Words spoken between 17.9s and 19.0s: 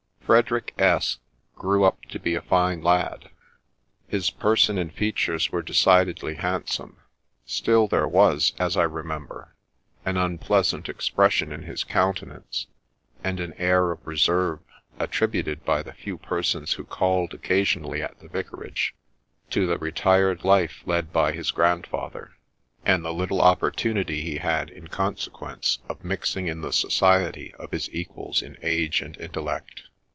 at the vicarage,